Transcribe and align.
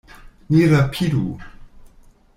Ni 0.49 0.65
rapidu. 0.71 1.23